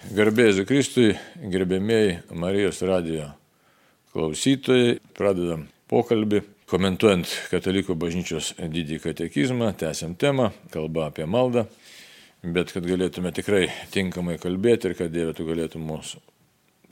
[0.00, 1.10] Garbėjai Kristui,
[1.52, 3.26] gerbėmiai Marijos radijo
[4.14, 6.40] klausytojai, pradedam pokalbį,
[6.72, 11.66] komentuojant Katalikų bažnyčios didį katekizmą, tęsiam temą, kalba apie maldą,
[12.40, 16.24] bet kad galėtume tikrai tinkamai kalbėti ir kad Dieve tu galėtum mūsų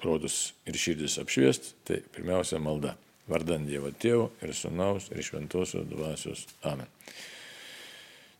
[0.04, 2.98] protus ir širdis apšviesti, tai pirmiausia malda.
[3.28, 6.44] Vardant Dievo Tėvo ir Sūnaus ir Šventosios Dvasios.
[6.68, 6.88] Amen.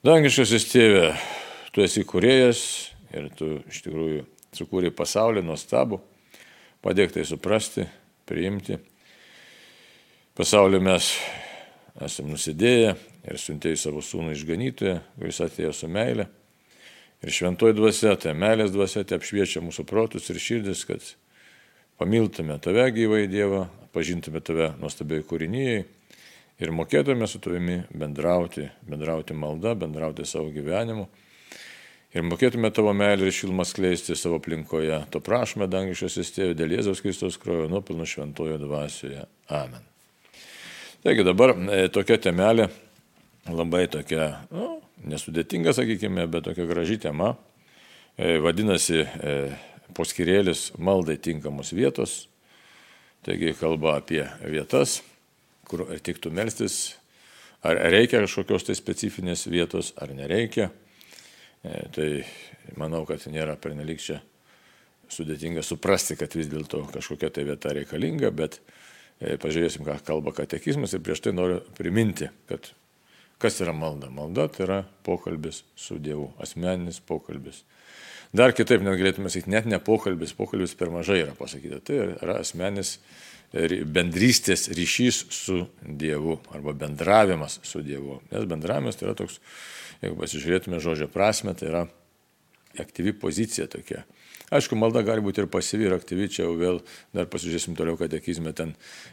[0.04, 1.12] Dangiškasis Tėve,
[1.72, 2.66] tu esi kuriejas
[3.16, 6.00] ir tu iš tikrųjų sukūrė pasaulį nuostabų,
[6.84, 7.86] padėk tai suprasti,
[8.28, 8.78] priimti.
[10.38, 11.12] Pasaulį mes
[12.04, 12.94] esame nusidėję
[13.28, 16.28] ir siuntėjai savo sūnų išganytoją, kuris atėjo su meile.
[17.18, 21.02] Ir šventoji dvasia, tai meilės dvasia, tai apšviečia mūsų protus ir širdis, kad
[21.98, 25.80] pamiltume tave gyvai Dievą, pažintume tave nuostabiai kūrinyjei
[26.62, 31.08] ir mokėtume su tavimi bendrauti, bendrauti maldą, bendrauti savo gyvenimu
[32.16, 35.02] ir mokėtume tavo meilę ir šilmą skleisti savo aplinkoje.
[35.12, 39.26] To prašome, dangiškasis tėvė, dėl Jėzaus Kristus krojo nuopilno šventojo dvasioje.
[39.52, 39.84] Amen.
[41.04, 42.68] Taigi dabar e, tokia temelė,
[43.46, 47.36] labai tokia, nu, nesudėtinga, sakykime, bet tokia graži tema.
[48.18, 49.36] E, vadinasi, e,
[49.94, 52.24] poskirėlis maldai tinkamos vietos.
[53.26, 55.02] Taigi kalba apie vietas,
[55.68, 56.96] kur tiktų melstis,
[57.66, 60.70] ar reikia kažkokios tai specifinės vietos, ar nereikia.
[61.64, 62.08] E, tai
[62.78, 64.20] manau, kad nėra pernelik čia
[65.10, 68.60] sudėtinga suprasti, kad vis dėlto kažkokia tai vieta reikalinga, bet
[69.18, 72.70] e, pažiūrėsim, ką kalba katekizmas ir prieš tai noriu priminti, kad
[73.42, 74.10] kas yra malda.
[74.12, 77.64] Malda tai yra pokalbis su Dievu, asmeninis pokalbis.
[78.36, 81.80] Dar kitaip net galėtume sakyti, net ne pokalbis, pokalbis per mažai yra pasakyta.
[81.80, 82.98] Tai yra asmenis
[83.88, 88.20] bendrystės ryšys su Dievu arba bendravimas su Dievu.
[88.32, 89.40] Nes bendravimas tai yra toks
[90.02, 91.86] jeigu pasižiūrėtume žodžio prasme, tai yra
[92.78, 94.04] aktyvi pozicija tokia.
[94.48, 96.78] Aišku, malda gali būti ir pasyvi, ir aktyvi, čia jau vėl
[97.12, 98.70] dar pasižiūrėsim toliau, kad ekizme ten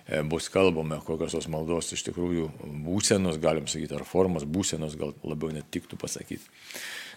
[0.08, 2.46] e, bus kalbame, kokios tos maldos iš tikrųjų
[2.86, 6.48] būsenos, galim sakyti, ar formos būsenos gal labiau netiktų pasakyti.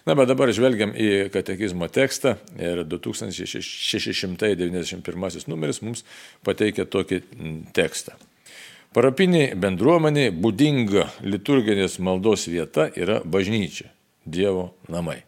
[0.07, 6.03] Na, bet dabar žvelgiam į katekizmo tekstą ir 2691 numeris mums
[6.43, 7.21] pateikia tokį
[7.75, 8.11] tekstą.
[8.89, 13.91] Parapiniai bendruomeniai būdinga liturginės maldos vieta yra bažnyčia,
[14.25, 15.19] Dievo namai.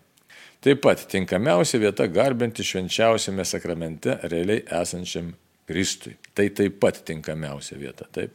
[0.62, 5.32] Taip pat tinkamiausia vieta garbinti švenčiausiame sakramente realiai esančiam
[5.70, 6.16] Kristui.
[6.34, 8.06] Tai taip pat tinkamiausia vieta.
[8.14, 8.34] Taip.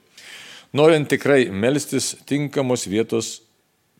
[0.78, 3.40] Norint tikrai melstis, tinkamos vietos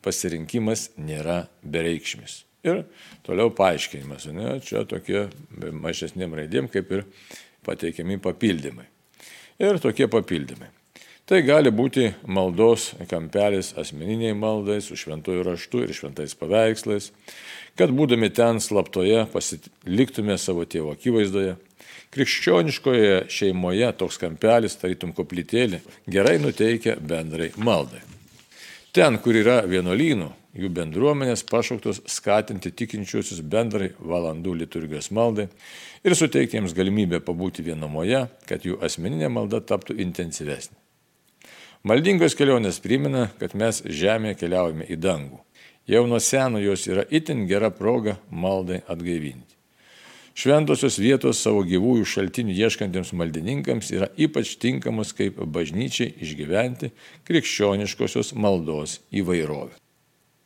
[0.03, 2.41] pasirinkimas nėra bereikšmis.
[2.67, 2.85] Ir
[3.27, 5.27] toliau paaiškinimas, ne, čia tokie
[5.75, 7.05] mažesniem raidėm kaip ir
[7.67, 8.87] pateikiami papildymai.
[9.63, 10.71] Ir tokie papildymai.
[11.27, 17.09] Tai gali būti maldos kampelis asmeniniai maldai su šventuoju raštu ir šventais paveikslais,
[17.75, 21.57] kad būdami ten slaptoje pasiliktume savo tėvo akivaizdoje.
[22.15, 27.99] Krikščioniškoje šeimoje toks kampelis, tarytum koplytėlį, gerai nuteikia bendrai maldai.
[28.95, 35.49] Ten, kur yra vienuolynų, jų bendruomenės pašauktos skatinti tikinčiuosius bendrai valandų liturgijos maldai
[36.07, 40.86] ir suteikti jiems galimybę pabūti vienumoje, kad jų asmeninė malda taptų intensyvesnė.
[41.85, 45.37] Maldingos kelionės primena, kad mes žemėje keliaujame į dangų.
[45.87, 49.55] Jau nuo seno jos yra itin gera proga maldai atgaivinti.
[50.37, 56.91] Šventosios vietos savo gyvųjų šaltinių ieškantiems maldininkams yra ypač tinkamos kaip bažnyčiai išgyventi
[57.25, 59.73] krikščioniškosios maldos įvairovę.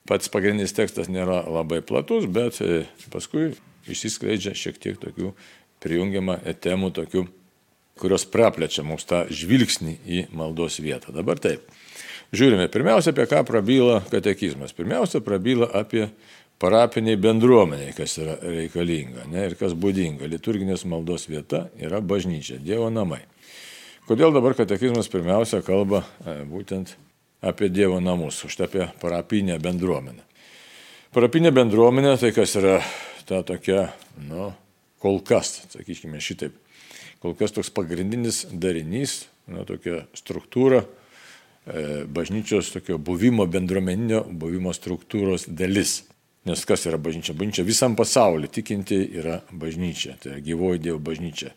[0.08, 3.52] Pats pagrindinis tekstas nėra labai platus, bet e, paskui
[3.92, 5.34] išsiskleidžia šiek tiek tokių
[5.84, 7.26] prijungiama temų tokių
[8.02, 11.14] kurios praplečia mums tą žvilgsnį į maldos vietą.
[11.16, 11.70] Dabar taip.
[12.32, 14.72] Žiūrime, pirmiausia, apie ką prabyla katekizmas.
[14.74, 16.08] Pirmiausia, prabyla apie
[16.62, 20.30] parapiniai bendruomeniai, kas yra reikalinga ne, ir kas būdinga.
[20.32, 23.24] Liturginės maldos vieta yra bažnyčia, Dievo namai.
[24.08, 26.96] Kodėl dabar katekizmas pirmiausia kalba e, būtent
[27.42, 30.24] apie Dievo namus, už apie parapinę bendruomenę.
[31.12, 32.78] Parapinė bendruomenė, tai kas yra
[33.28, 33.90] ta tokia,
[34.30, 34.52] nu,
[35.02, 36.56] kol kas, sakykime šitaip,
[37.22, 40.82] kol kas toks pagrindinis darinys, na, tokia struktūra,
[41.66, 46.02] e, bažnyčios tokio buvimo, bendruomeninio buvimo struktūros dalis.
[46.50, 47.36] Nes kas yra bažnyčia?
[47.38, 51.52] Bažnyčia visam pasauliu tikinti yra bažnyčia, tai yra gyvoji Dievo bažnyčia.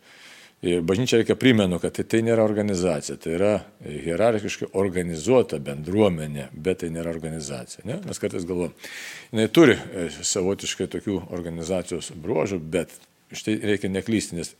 [0.64, 3.52] Ir bažnyčia reikia primenu, kad tai, tai nėra organizacija, tai yra
[3.84, 7.84] hierarchiškai organizuota bendruomenė, bet tai nėra organizacija.
[7.88, 7.98] Ne?
[8.04, 8.72] Mes kartais galvom,
[9.32, 12.92] jinai turi e, savotiškai tokių organizacijos bruožų, bet
[13.36, 14.54] štai reikia neklysti, nes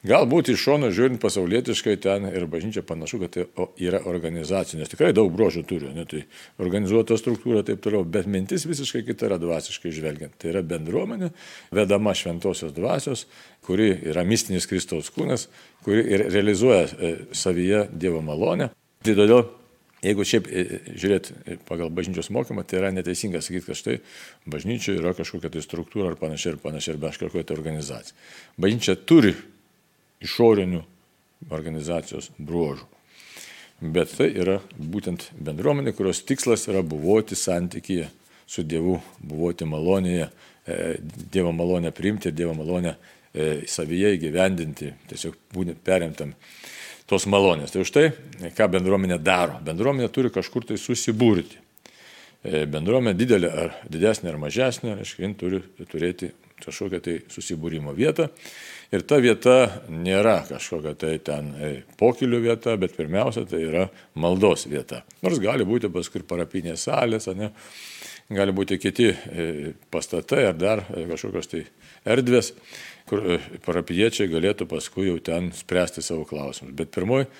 [0.00, 5.10] Galbūt iš šono žiūrint pasaulietiškai ten ir bažnyčia panašu, kad tai yra organizacinė, nes tikrai
[5.12, 6.22] daug brožų turi, ne, tai
[6.62, 10.38] organizuota struktūra taip toliau, bet mintis visiškai kita yra dvasiškai žvelgiant.
[10.40, 11.28] Tai yra bendruomenė,
[11.76, 13.26] vedama šventosios dvasios,
[13.68, 15.50] kuri yra mistinis Kristaus kūnas,
[15.84, 18.72] kuri ir realizuoja e, savyje Dievo malonę.
[19.04, 19.48] Tai todėl
[20.00, 20.62] Jeigu šiaip e,
[20.96, 21.26] žiūrėt
[21.68, 23.96] pagal bažnyčios mokymą, tai yra neteisinga sakyti, kad štai
[24.48, 28.16] bažnyčioje yra kažkokia tai struktūra ar panašiai ir panašiai, ar kažkokia tai organizacija.
[28.56, 29.34] Bažnyčia turi
[30.24, 30.82] išorinių
[31.50, 32.86] organizacijos bruožų.
[33.80, 38.10] Bet tai yra būtent bendruomenė, kurios tikslas yra buvoti santykyje
[38.50, 40.26] su Dievu, buvoti malonėje,
[40.66, 40.76] e,
[41.32, 42.92] Dievo malonę priimti ir Dievo malonę
[43.32, 46.34] e, savyje įgyvendinti, tiesiog būtent perimtam
[47.08, 47.72] tos malonės.
[47.72, 48.04] Tai už tai,
[48.56, 49.56] ką bendruomenė daro.
[49.64, 51.56] Bendruomenė turi kažkur tai susibūrti.
[52.44, 58.28] E, bendruomenė didelė ar didesnė ar mažesnė, reiškia, jin turi turėti kažkokią tai susibūrimo vietą.
[58.90, 61.52] Ir ta vieta nėra kažkokia tai ten
[62.00, 63.84] pokilių vieta, bet pirmiausia tai yra
[64.18, 65.04] maldos vieta.
[65.22, 67.52] Nors gali būti paskui parapinės salės, ne,
[68.34, 69.12] gali būti kiti
[69.94, 71.62] pastatai ar dar kažkokios tai
[72.02, 72.50] erdvės,
[73.06, 76.74] kur parapiečiai galėtų paskui jau ten spręsti savo klausimus.
[76.74, 77.30] Bet pirmoji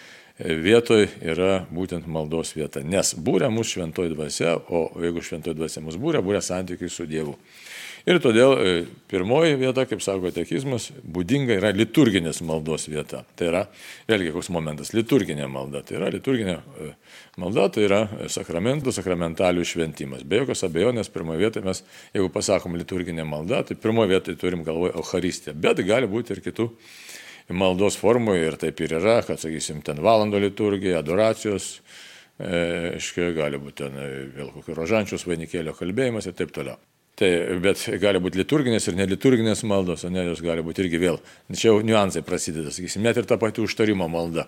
[0.41, 6.01] vietoj yra būtent maldos vieta, nes būrė mūsų šventoji dvasia, o jeigu šventoji dvasia mūsų
[6.01, 7.35] būrė, būrė santykiai su Dievu.
[8.11, 8.71] Ir todėl e,
[9.11, 13.21] pirmoji vieta, kaip sako katekizmas, būdinga yra liturginės maldos vieta.
[13.39, 13.61] Tai yra,
[14.11, 15.85] vėlgi, koks momentas, liturginė malda.
[15.87, 16.89] Tai yra liturginė e,
[17.39, 18.01] malda, tai yra
[18.33, 20.27] sakramentų, sakramentalių šventimas.
[20.27, 21.85] Be jokios abejonės, pirmoje vietoje mes,
[22.17, 25.55] jeigu pasakom liturginė malda, tai pirmoje vietoje turim galvoje Eucharistiją.
[25.55, 26.71] Bet gali būti ir kitų
[27.63, 31.77] maldos formų ir taip ir yra, kad, sakysim, ten valandų liturgija, adoracijos,
[32.43, 34.01] e, aiškiai, gali būti ten
[34.35, 36.81] vėl kokio rožančiaus vainikėlio kalbėjimas ir taip toliau.
[37.19, 37.29] Tai,
[37.61, 41.19] bet gali būti liturginės ir neliturginės maldos, o ne jos gali būti irgi vėl.
[41.53, 44.47] Čia jau niuansai prasideda, sakysim, net ir ta pati užtarimo malda.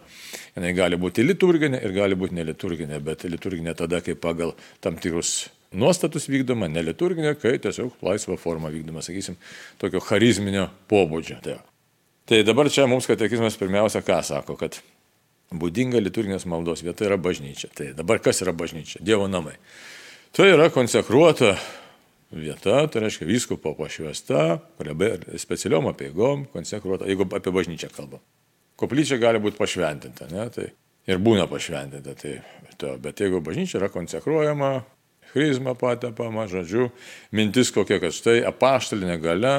[0.56, 5.50] Jis gali būti liturginė ir gali būti neliturginė, bet liturginė tada, kai pagal tam tikrus
[5.76, 9.36] nuostatus vykdoma, neliturginė, kai tiesiog laisva forma vykdoma, sakysim,
[9.82, 11.42] tokio charizminio pobūdžio.
[11.44, 11.58] Tai,
[12.28, 14.80] tai dabar čia mums katekizmas pirmiausia ką sako, kad
[15.52, 17.68] būdinga liturginės maldos vieta yra bažnyčia.
[17.76, 19.02] Tai dabar kas yra bažnyčia?
[19.04, 19.58] Dievo namai.
[20.32, 21.56] Tai yra konsekruota
[22.32, 24.58] vieta, tai reiškia vyskupo pašvesta,
[25.40, 28.22] specialiom apieigom, konsekruota, jeigu apie bažnyčią kalbam.
[28.80, 30.70] Koplyčia gali būti pašventinta, ne, tai
[31.08, 32.38] ir būna pašventinta, tai
[32.80, 34.72] to, bet jeigu bažnyčia yra konsekruojama,
[35.32, 36.90] chrizma patepama, žodžiu,
[37.32, 39.54] mintis kokia, kad štai apaštalinė gale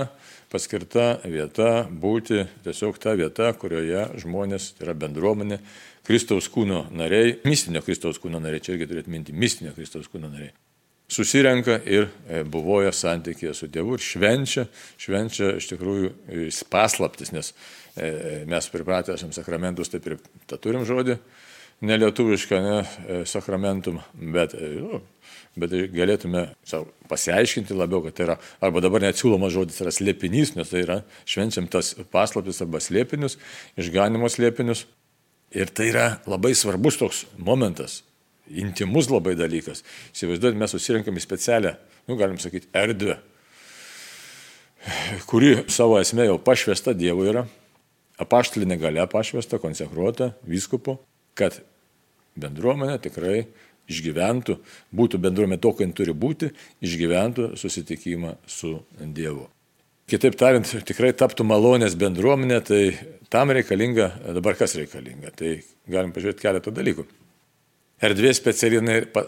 [0.54, 5.62] paskirta vieta būti tiesiog ta vieta, kurioje žmonės, tai yra bendruomenė,
[6.04, 10.52] Kristaus kūno nariai, mistinio Kristaus kūno nariai, čia irgi turėtų minti, mistinio Kristaus kūno nariai
[11.14, 14.66] susirenka ir e, buvoja santykėje su Dievu ir švenčia,
[15.02, 17.54] švenčia iš tikrųjų e, paslaptis, nes
[17.96, 20.20] e, mes pripratę esam sakramentus, taip ir
[20.50, 21.18] tą turim žodį,
[21.84, 25.02] nelietuvišką, ne, sakramentum, bet, nu,
[25.60, 30.54] bet galėtume savo pasiaiškinti labiau, kad tai yra, arba dabar net siūlomas žodis yra slėpinys,
[30.56, 33.36] nes tai yra švenčiam tas paslaptis arba slėpinius,
[33.82, 34.88] išganimo slėpinius.
[35.54, 38.00] Ir tai yra labai svarbus toks momentas,
[38.52, 39.84] intimus labai dalykas.
[40.14, 41.76] Įsivaizduojat, mes susirinkam į specialią,
[42.10, 43.18] nu, galim sakyti, erdvę,
[45.30, 47.46] kuri savo esmė jau pašvesta Dievo yra,
[48.22, 51.00] apaštalinė gale pašvesta, konsekruota vyskupo,
[51.40, 51.62] kad
[52.40, 53.46] bendruomenė tikrai
[53.92, 54.58] išgyventų,
[54.96, 56.52] būtų bendruomenė to, kai turi būti,
[56.84, 59.48] išgyventų susitikimą su Dievu.
[60.12, 62.82] Kitaip tariant, tikrai taptų malonės bendruomenė, tai
[63.32, 67.08] tam reikalinga, dabar kas reikalinga, tai galim pažiūrėti keletą dalykų
[68.04, 68.80] erdvė speciali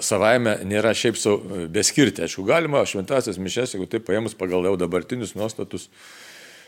[0.04, 2.26] savaime nėra šiaip savo e, beskirti.
[2.26, 5.90] Aišku, galima šventasias mišes, jeigu taip paėmus pagal jau dabartinius nuostatus.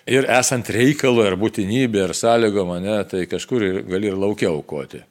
[0.07, 5.01] Ir esant reikalo ar būtinybė ar sąlygo mane, tai kažkur ir gali ir laukia aukoti.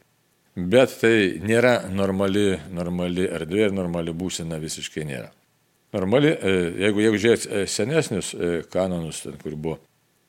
[0.56, 5.28] Bet tai nėra normali, normali erdvė ir normali būsena visiškai nėra.
[5.96, 6.54] Normali, e,
[6.86, 8.32] jeigu, jeigu žiūrėt e, senesnius
[8.72, 9.76] kanonus, ten, kur buvo,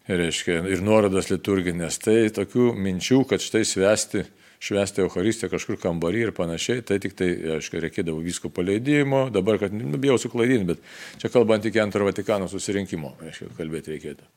[0.08, 4.26] reiškia, ir nuorodas liturginės, tai tokių minčių, kad štai svesti
[4.64, 9.76] švęsti Euharistiją kažkur kambarį ir panašiai, tai tik tai, aišku, reikėdavo visko paleidimo, dabar, kad,
[9.76, 14.28] nu, bijau suklaidinti, bet čia kalbant iki antrojo Vatikano susirinkimo, aišku, kalbėti reikėtų.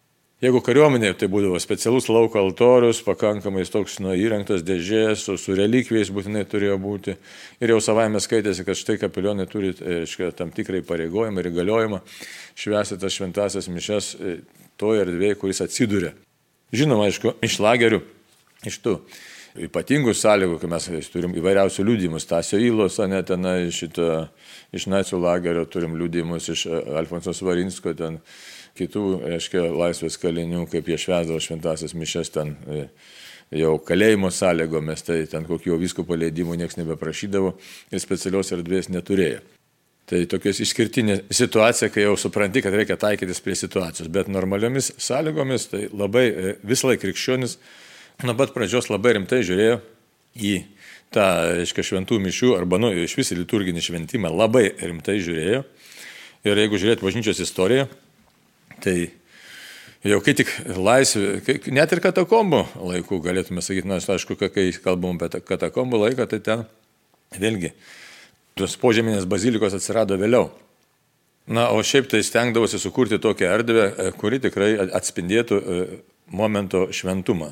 [0.41, 6.09] Jeigu kariuomenė, tai būdavo specialus lauko altorius, pakankamai toks nu, įrengtas dėžės, su, su relikvijais
[6.17, 7.15] būtinai turėjo būti.
[7.61, 12.01] Ir jau savaime skaitėsi, kad štai kapelionai turi aiškia, tam tikrą įpareigojimą ir įgaliojimą
[12.57, 14.09] švęsti tas šventasias mišes
[14.81, 16.15] toje erdvėje, kuris atsiduria.
[16.73, 18.01] Žinoma, aišku, iš lagerių,
[18.65, 18.97] iš tų
[19.59, 24.29] ypatingų sąlygų, kai mes turim įvairiausių liūdimus, Tasio Įlos, ne tenai šito,
[24.75, 26.67] iš nacijų lagerio turim liūdimus iš
[27.01, 28.21] Alfonso Svarinsko, ten
[28.79, 29.05] kitų,
[29.35, 32.85] aiškiai, laisvės kalinių, kaip jie švesdavo šventasias mišes ten e,
[33.59, 37.57] jau kalėjimo sąlygomis, tai ten kokių visko paleidimų niekas nebeprašydavo
[37.91, 39.43] ir specialios erdvės neturėjo.
[40.11, 45.69] Tai tokios išskirtinė situacija, kai jau supranti, kad reikia taikytis prie situacijos, bet normaliomis sąlygomis
[45.71, 47.59] tai labai e, vis laik krikščionis
[48.27, 49.79] nuo pat pradžios labai rimtai žiūrėjo
[50.41, 50.55] į
[51.15, 51.27] tą,
[51.61, 55.65] reiškia, šventų mišių arba, nu, iš vis liturginį šventimą labai rimtai žiūrėjo.
[56.49, 57.85] Ir jeigu žiūrėt bažnyčios istoriją,
[58.81, 59.11] tai
[60.07, 61.41] jau kai tik laisvė,
[61.75, 66.65] net ir katakombų laikų galėtume sakyti, nors aišku, kai kalbam apie katakombų laiką, tai ten
[67.37, 67.75] vėlgi
[68.59, 70.49] tos požeminės bazilikos atsirado vėliau.
[71.51, 73.87] Na, o šiaip tai stengdavosi sukurti tokią erdvę,
[74.21, 75.79] kuri tikrai atspindėtų e,
[76.31, 77.51] momento šventumą.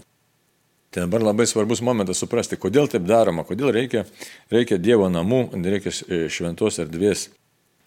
[0.90, 4.06] Tai dabar labai svarbus momentas suprasti, kodėl taip daroma, kodėl reikia,
[4.52, 7.26] reikia Dievo namų, reikia e, šventos erdvės.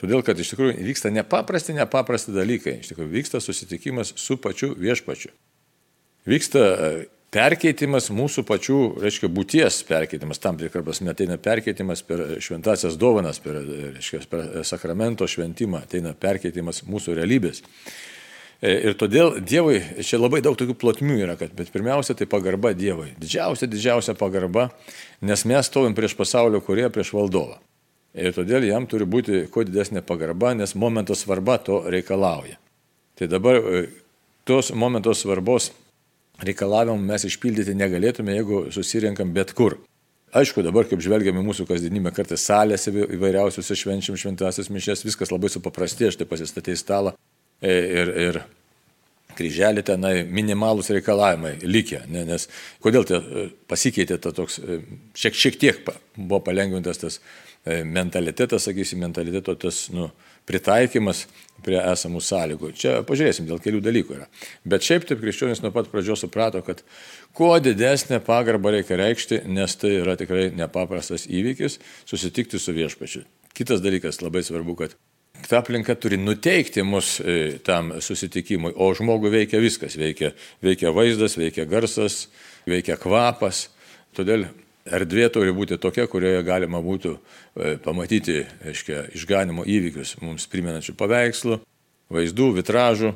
[0.01, 2.79] Todėl, kad iš tikrųjų vyksta nepaprasti, nepaprasti dalykai.
[2.81, 5.33] Iš tikrųjų vyksta susitikimas su pačiu viešpačiu.
[6.29, 6.91] Vyksta e,
[7.33, 13.61] perkeitimas mūsų pačių, reiškia, būties perkeitimas, tam tikrą prasme ateina perkeitimas per šventasias dovanas, per,
[13.97, 17.63] reiškia, per sakramento šventimą, ateina perkeitimas mūsų realybės.
[18.61, 22.75] E, ir todėl Dievui, čia labai daug tokių plotmių yra, kad, bet pirmiausia, tai pagarba
[22.77, 23.09] Dievui.
[23.17, 24.67] Didžiausia, didžiausia pagarba,
[25.25, 27.57] nes mes stovim prieš pasaulio kurie, prieš valdovą.
[28.13, 32.59] Ir todėl jam turi būti kuo didesnė pagarba, nes momento svarba to reikalauja.
[33.17, 33.85] Tai dabar e,
[34.45, 35.71] tos momento svarbos
[36.45, 39.79] reikalavimų mes išpildyti negalėtume, jeigu susirinkam bet kur.
[40.37, 46.07] Aišku, dabar, kaip žvelgiame mūsų kasdienybę, kartais salėse įvairiausiuose švenčiam šventasias mišės, viskas labai supaprastė,
[46.13, 47.11] štai pasistatė į stalą,
[47.61, 48.41] ir, ir
[49.37, 52.47] kryželį tenai minimalus reikalavimai likę, ne, nes
[52.83, 53.21] kodėl tai
[53.71, 54.81] pasikeitė ta toks, e,
[55.17, 55.79] šiek, šiek tiek
[56.17, 57.21] buvo palengvintas tas
[57.65, 60.07] mentalitetas, sakysim, mentaliteto tas nu,
[60.49, 61.27] pritaikymas
[61.61, 62.71] prie esamų sąlygų.
[62.77, 64.25] Čia pažiūrėsim, dėl kelių dalykų yra.
[64.65, 66.81] Bet šiaip taip krikščionis nuo pat pradžios suprato, kad
[67.37, 71.77] kuo didesnę pagarbą reikia reikšti, nes tai yra tikrai nepaprastas įvykis
[72.09, 73.23] susitikti su viešpačiu.
[73.53, 74.97] Kitas dalykas labai svarbu, kad
[75.47, 80.33] ta aplinka turi nuteikti mus e, tam susitikimui, o žmogų veikia viskas, veikia,
[80.63, 82.25] veikia vaizdas, veikia garsas,
[82.69, 83.67] veikia kvapas.
[84.17, 84.47] Todėl
[84.85, 91.59] erdvė turi būti tokia, kurioje galima būtų e, pamatyti aiškia, išganimo įvykius mums primenančių paveikslų,
[92.11, 93.13] vaizdų, vitražų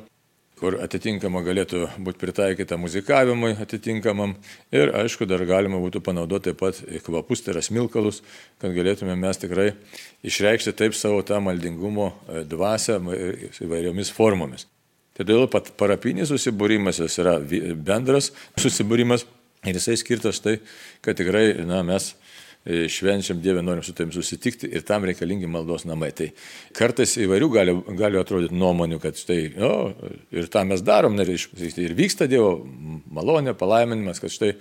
[0.56, 4.32] kur atitinkama galėtų būti pritaikyta muzikavimui atitinkamam
[4.72, 8.22] ir aišku dar galima būtų panaudoti taip pat kvapus, tai yra smilkalus,
[8.62, 9.74] kad galėtume mes tikrai
[10.24, 12.96] išreikšti taip savo tą maldingumo e, dvasę
[13.66, 14.64] įvairiomis formomis.
[15.16, 19.26] Todėl pat parapinis susibūrimas jis yra bendras susibūrimas
[19.68, 20.58] ir jisai skirtas tai,
[21.04, 22.14] kad tikrai na, mes
[22.66, 26.10] švenčiam Dievę, norim su tavim susitikti ir tam reikalingi maldos namai.
[26.16, 26.30] Tai
[26.74, 29.72] kartais įvairių gali, gali atrodyti nuomonių, kad štai, o,
[30.34, 32.58] ir tą mes darom, ir vyksta Dievo
[33.14, 34.54] malonė, palaiminimas, kad štai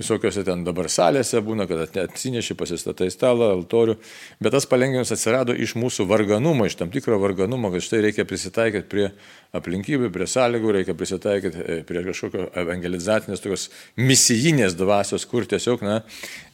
[0.00, 3.94] visokiose ten dabar salėse būna, kad atsineši, pasistatai stalą, altorių,
[4.42, 8.90] bet tas palengvinimas atsirado iš mūsų varganumo, iš tam tikro varganumo, kad štai reikia prisitaikyti
[8.90, 9.06] prie
[9.54, 13.68] aplinkybių, prie sąlygų, reikia prisitaikyti e, prie kažkokio evangelizacinės, tokios
[14.00, 16.00] misijinės dvasios, kur tiesiog na,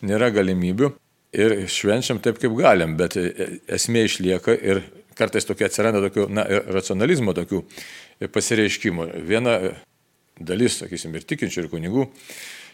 [0.05, 0.93] nėra galimybių
[1.41, 4.85] ir švenčiam taip, kaip galim, bet e, e, esmė išlieka ir
[5.17, 6.45] kartais tokia atsiranda tokių, na,
[6.77, 7.65] racionalizmo tokių
[8.33, 9.09] pasireiškimų.
[9.25, 9.57] Viena
[10.41, 12.09] dalis, sakysim, ir tikinčių, ir kunigų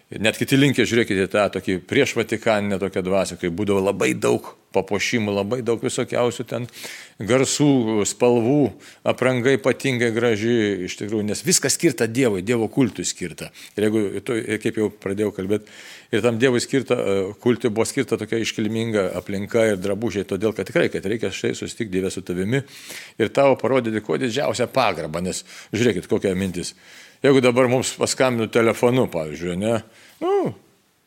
[0.07, 5.33] Net kiti linkė, žiūrėkite, tą tokį prieš Vatikaninę tokią dvasę, kai būdavo labai daug papuošimų,
[5.35, 6.69] labai daug visokiausių ten
[7.27, 8.61] garsų, spalvų,
[9.03, 13.49] apranga ypatingai graži, iš tikrųjų, nes viskas skirta Dievui, Dievo kultui skirta.
[13.75, 14.03] Ir jeigu,
[14.63, 15.75] kaip jau pradėjau kalbėti,
[16.15, 20.71] ir tam Dievui skirta, e, kultui buvo skirta tokia iškilminga aplinka ir drabužiai, todėl kad
[20.71, 22.63] tikrai, kad reikia štai susitikti Dievę su tavimi
[23.19, 25.43] ir tavo parodyti kuo didžiausią pagarbą, nes
[25.75, 26.77] žiūrėkit, kokia mintis.
[27.25, 29.79] Jeigu dabar mums paskambinu telefonu, pavyzdžiui, ne,
[30.21, 30.53] nu,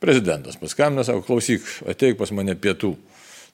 [0.01, 2.95] prezidentas paskambina, sako, klausyk, ateik pas mane pietų.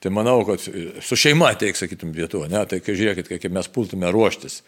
[0.06, 0.62] Tai manau, kad
[1.02, 4.60] su šeima ateik, sakytum, pietų, ne, tai kai žiūrėkit, kaip mes pultume ruoštis.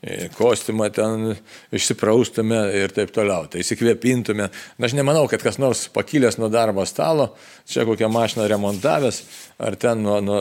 [0.00, 1.32] E, Kostimą ten
[1.74, 4.46] išsipraustume ir taip toliau, tai įsikvėpintume.
[4.46, 7.32] Na, aš nemanau, kad kas nors pakilęs nuo darbo stalo,
[7.68, 9.20] čia kokią mašiną remontavęs,
[9.68, 10.40] ar ten nuo, nuo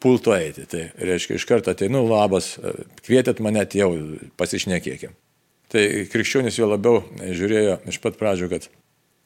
[0.00, 0.64] pulto eiti.
[0.70, 2.54] Tai reiškia, iš karto ateinu, labas,
[3.02, 3.90] kvietėt mane, jau
[4.40, 5.18] pasišnekėkim.
[5.72, 8.68] Tai krikščionis jo labiau žiūrėjo iš pat pradžių, kad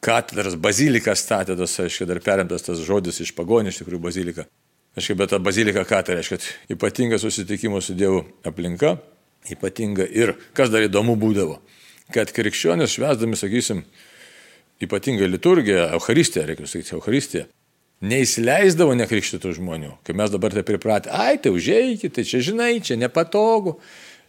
[0.06, 4.46] katedras, bazilika statė, tas, aiškiai, dar perimtas tas žodis iš pagonį, iš tikrųjų bazilika.
[4.96, 6.38] Aiškiai, bet ta bazilika ką tai reiškia,
[6.76, 8.94] ypatinga susitikimo su Dievu aplinka,
[9.50, 11.58] ypatinga ir, kas dar įdomu būdavo,
[12.14, 13.82] kad krikščionis švesdami, sakysim,
[14.86, 17.46] ypatingą liturgiją, Eucharistiją, reikia sakyti, Eucharistiją,
[18.06, 22.98] neįsileisdavo nekrikštytų žmonių, kai mes dabar tai pripratę, ai, tai užėjkite, tai čia žinai, čia
[23.00, 23.78] nepatogu,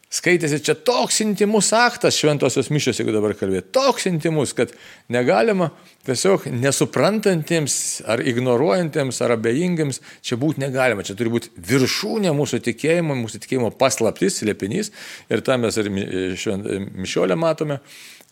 [0.07, 4.71] Skaitėsi čia toks intimus aktas šventosios mišios, jeigu dabar kalbėt, toks intimus, kad
[5.11, 5.67] negalima
[6.07, 7.75] tiesiog nesuprantantiems
[8.07, 11.03] ar ignoruojantiems ar abejingiems čia būti negalima.
[11.03, 14.93] Čia turi būti viršūnė mūsų tikėjimo, mūsų tikėjimo paslaptis, slėpinys.
[15.27, 17.81] Ir tą mes ir mišiolę matome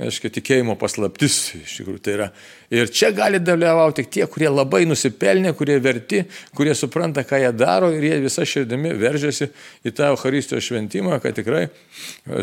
[0.02, 1.38] aiškiai, tikėjimo paslaptis.
[1.56, 2.28] Iš tikrųjų, tai yra.
[2.74, 6.24] Ir čia gali dalyvauti tik tie, kurie labai nusipelnė, kurie verti,
[6.58, 9.48] kurie supranta, ką jie daro ir jie visą širdimi veržiasi
[9.86, 11.68] į tą Euharistijos šventimą, kad tikrai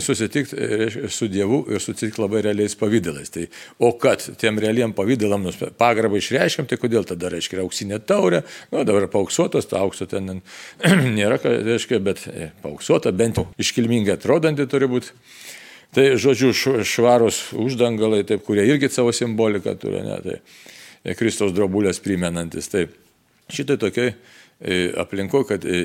[0.00, 3.32] susitikti su Dievu ir susitikti labai realiais pavydalais.
[3.34, 3.44] Tai,
[3.82, 9.10] o kad tiem realiem pavydalam pagarbą išreiškiam, tai kodėl tada reiškia auksinė taurė, nu dabar
[9.12, 10.38] pauksuotas, to aukso ten
[11.18, 15.12] nėra, reiškia, bet e, pauksuota, bent jau iškilmingai atrodanti turi būti.
[15.92, 16.54] Tai, žodžiu,
[16.88, 20.36] švarus uždangalai, taip, kurie irgi savo simboliką turi, ne, tai
[21.04, 22.70] e, Kristaus drobulės primenantis.
[22.72, 22.86] Tai
[23.52, 25.82] šitai tokiai e, aplinko, kad e,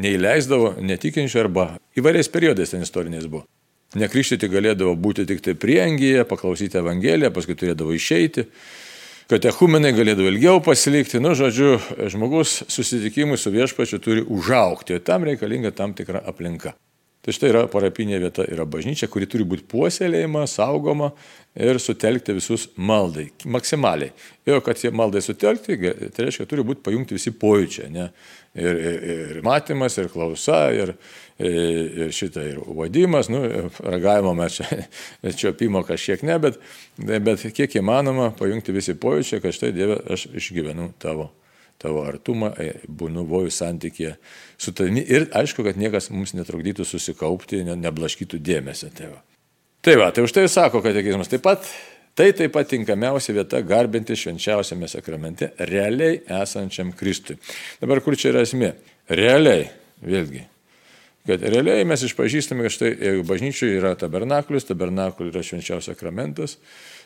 [0.00, 1.66] neįleisdavo netikinčių arba
[2.00, 3.44] įvairiais periodais ten istoriniais buvo.
[4.00, 8.46] Nekrikštyti galėdavo būti tik tai priengyje, paklausyti Evangeliją, paskui turėdavo išeiti,
[9.28, 11.20] kad echumenai galėdavo ilgiau pasilikti.
[11.20, 11.76] Nu, žodžiu,
[12.16, 16.72] žmogus susitikimui su viešpačiu turi užaukti, o tam reikalinga tam tikra aplinka.
[17.24, 21.08] Tai štai yra parapinė vieta, yra bažnyčia, kuri turi būti puoselėjama, saugoma
[21.56, 24.12] ir sutelkti visus maldai, maksimaliai.
[24.44, 25.78] Ir kad jie maldai sutelkti,
[26.12, 27.88] tai reiškia, turi būti pajungti visi pojūčiai.
[27.94, 28.10] Ne?
[28.60, 30.92] Ir, ir, ir matymas, ir klausa, ir,
[31.40, 33.40] ir šitą, ir vadimas, nu,
[33.80, 34.82] ragavimo mes čia,
[35.40, 36.60] čiopimo kažkiek ne, bet,
[37.00, 41.30] bet kiek įmanoma pajungti visi pojūčiai, kad štai Dieve, aš išgyvenu tavo
[41.82, 44.14] tavo artumą, e, būnu vojų santykėje
[44.58, 49.20] su tavimi ir aišku, kad niekas mums netrukdytų susikaupti, ne, neblaškytų dėmesio tėvą.
[49.84, 51.68] Tai va, tai už tai sako katekizmas taip pat.
[52.14, 57.34] Tai taip pat tinkamiausia vieta garbinti švenčiausiame sakramente realiai esančiam Kristui.
[57.82, 58.70] Dabar kur čia yra esmė?
[59.10, 59.66] Realiai,
[59.98, 60.44] vėlgi,
[61.28, 66.58] kad realiai mes išpažįstame, kad štai bažnyčioje yra tabernakulis, tabernakulis yra švenčiausias sakramentas,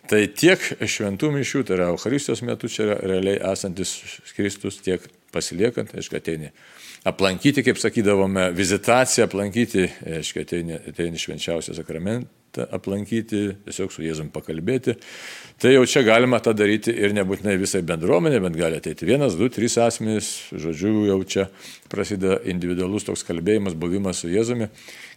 [0.07, 3.97] Tai tiek šventų mišių, tai yra Euharistijos metu čia yra realiai esantis
[4.37, 5.03] Kristus, tiek
[5.35, 6.53] pasiliekant, aišku, ateini
[7.09, 12.31] aplankyti, kaip sakydavome, vizitaciją aplankyti, aišku, ateini, ateini švenčiausią sakramentą
[12.65, 14.97] aplankyti, tiesiog su Jėzum pakalbėti.
[15.59, 19.51] Tai jau čia galima tą daryti ir nebūtinai visai bendruomenė, bet gali ateiti vienas, du,
[19.53, 21.49] trys asmenys, žodžiu, jau čia
[21.91, 24.71] prasideda individualus toks kalbėjimas, buvimas su Jėzumi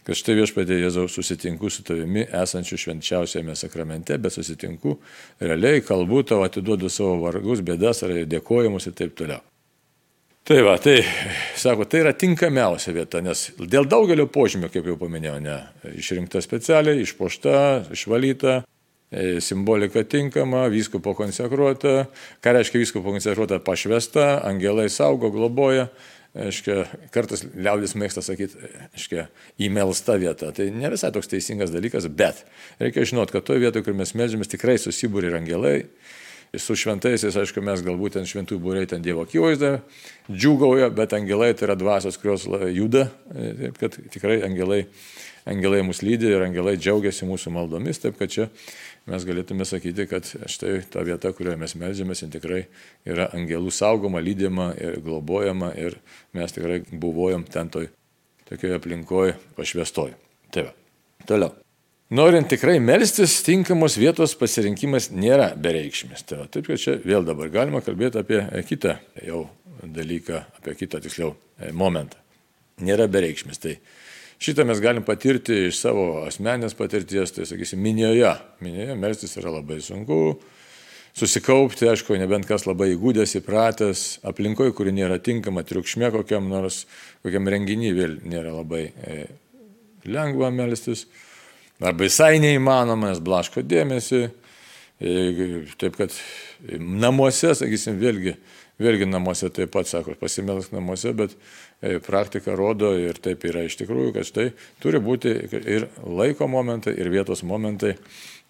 [0.06, 4.98] kad štai viešpatė Jėzau susitinku su tavimi esančiu švenčiausiame sakramente, bet susitinku
[5.40, 9.51] realiai, kalbu tau, atiduodu savo vargus, bėdas ar dėkojimus ir taip toliau.
[10.42, 11.04] Tai va, tai,
[11.54, 15.58] sako, tai yra tinkamiausia vieta, nes dėl daugelio požymio, kaip jau paminėjau, ne,
[15.94, 17.52] išrinkta specialiai, išpošta,
[17.94, 18.56] išvalyta,
[19.14, 22.08] e, simbolika tinkama, vyskupo konsekruota,
[22.42, 25.86] ką reiškia vyskupo konsekruota, pašvesta, angelai saugo, globoja,
[26.34, 29.28] aiškia, kartais liaudis mėgsta sakyti, aiškia,
[29.62, 30.50] įmelsta vieta.
[30.56, 32.42] Tai ne visai toks teisingas dalykas, bet
[32.82, 35.76] reikia žinoti, kad toje vietoje, kur mes melžiamės, tikrai susibūri ir angelai.
[36.60, 39.78] Su šventaisiais, aišku, mes galbūt ten šventų būriai ten Dievo akivaizdą
[40.28, 44.82] džiugauja, bet angelai tai yra dvasios, kurios juda, taip kad tikrai angelai,
[45.48, 48.50] angelai mus lydi ir angelai džiaugiasi mūsų maldomis, taip kad čia
[49.08, 52.66] mes galėtume sakyti, kad štai ta vieta, kurioje mes melžiamės, tikrai
[53.08, 55.96] yra angelų saugoma, lydima ir globojama ir
[56.36, 57.88] mes tikrai buvojom ten toj
[58.52, 60.12] tokioje aplinkoje pašvestoj.
[60.52, 60.80] Tai va.
[61.24, 61.56] Toliau.
[62.12, 66.26] Norint tikrai melstis, tinkamos vietos pasirinkimas nėra bereikšmis.
[66.28, 69.46] Tai va, taip, kad čia vėl dabar galima kalbėti apie kitą jau
[69.80, 71.32] dalyką, apie kitą tiksliau
[71.72, 72.20] momentą.
[72.84, 73.62] Nėra bereikšmis.
[73.62, 73.76] Tai
[74.42, 78.32] Šitą mes galim patirti iš savo asmenės patirties, tai sakysim, minioje.
[78.64, 80.16] Minioje melstis yra labai sunku,
[81.14, 86.80] susikaupti, aišku, nebent kas labai įgūdęs, įpratęs, aplinkoje, kuri nėra tinkama, triukšmė kokiam nors,
[87.22, 89.20] kokiam renginiui vėl nėra labai e,
[90.10, 91.04] lengva melstis,
[91.82, 94.24] arba visai neįmanoma, nes blaško dėmesį.
[95.82, 96.14] Taip kad
[96.78, 98.36] namuose, sakysim, vėlgi,
[98.78, 101.34] vėlgi namuose taip pat sako, pasimelsk namuose, bet
[101.82, 104.44] E, praktika rodo ir taip yra iš tikrųjų, kad štai
[104.82, 107.96] turi būti ir laiko momentai, ir vietos momentai,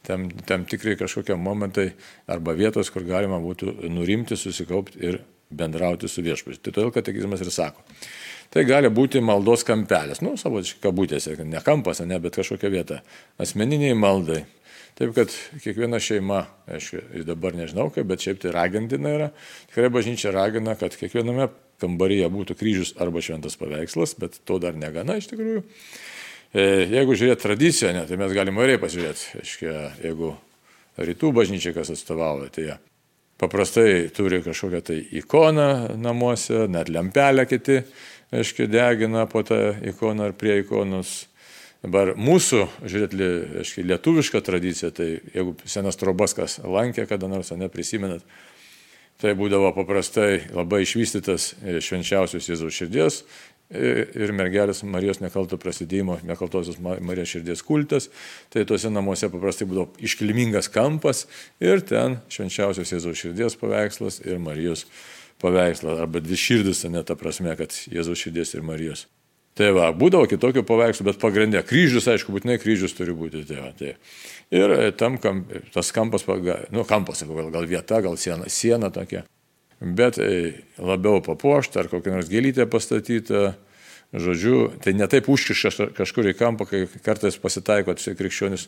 [0.05, 1.87] tam, tam tikrai kažkokie momentai
[2.29, 6.61] arba vietos, kur galima būtų nurimti, susikaupti ir bendrauti su viešpačiu.
[6.61, 7.81] Tai todėl katekizmas ir sako.
[8.53, 12.99] Tai gali būti maldos kampelis, nu, savotiškai kabutėse, ne kampas, ne, bet kažkokia vieta.
[13.41, 14.43] Asmeniniai maldai.
[14.99, 15.33] Taip kad
[15.65, 19.31] kiekviena šeima, aišku, dabar nežinau kaip, bet šiaip tai ragintina yra.
[19.71, 21.49] Tikrai bažnyčia ragina, kad kiekviename
[21.81, 25.65] kambaryje būtų kryžius arba šventas paveikslas, bet to dar negana iš tikrųjų.
[26.53, 29.29] E, jeigu žiūrėt tradiciją, ne, tai mes galime įvairiai pasižiūrėti.
[29.41, 30.35] Aiškia, jeigu
[31.01, 32.81] rytų bažnyčiai kas atstovauja, tai jie
[33.41, 37.81] paprastai turi kažkokią tai ikoną namuose, net lempelę kiti,
[38.33, 39.61] aiškiai, degina po tą
[39.93, 41.27] ikoną ar prie ikonos.
[41.83, 43.15] Dabar mūsų, žiūrėt,
[43.65, 48.23] aiškiai, lietuviška tradicija, tai jeigu senas trobas kas lankė, kada nors, neprisimenat,
[49.19, 53.23] tai būdavo paprastai labai išvystytas švenčiausios Jėzaus širdies
[53.73, 58.09] ir mergelės Marijos nekalto prasidėjimo, nekaltosios Marijos širdies kultas.
[58.53, 61.25] Tai tuose namuose paprastai būdavo iškilmingas kampas
[61.63, 64.87] ir ten švenčiausios Jėzaus širdies paveikslas ir Marijos
[65.41, 66.03] paveikslas.
[66.05, 69.07] Arba dvi širdis, ne ta prasme, kad Jėzaus širdies ir Marijos.
[69.57, 73.45] Tai va, būdavo kitokių paveikslų, bet pagrindė kryžius, aišku, būtinai kryžius turi būti.
[73.49, 73.95] Tai va, tai.
[74.53, 76.25] Ir tam kam, tas kampas,
[76.73, 79.27] nu, kampas, gal, gal vieta, gal siena, siena tokia
[79.83, 83.53] bet e, labiau papuošta ar kokia nors gėlytė pastatyta.
[84.13, 88.67] Žodžiu, tai ne taip užkiša kažkur į kampą, kai kartais pasitaiko, tai krikščionis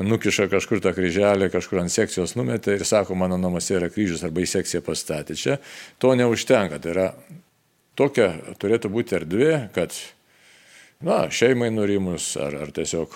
[0.00, 4.44] nukiša kažkur tą kryželį, kažkur ant sekcijos numetė ir sako, mano namuose yra kryžius arba
[4.44, 5.36] į sekciją pastatė.
[5.36, 5.58] Čia
[6.00, 6.80] to neužtenka.
[6.82, 7.08] Tai yra
[7.98, 8.30] tokia
[8.62, 9.96] turėtų būti erdvė, kad,
[11.04, 13.14] na, šeimai nurimus ar, ar tiesiog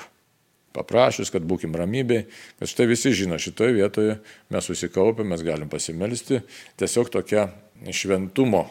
[0.76, 2.26] paprašus, kad būkim ramybėj,
[2.60, 4.18] kad štai visi žino, šitoje vietoje
[4.52, 6.42] mes susikaupę, mes galim pasimelsti,
[6.76, 7.48] tiesiog tokia
[7.88, 8.66] šventumo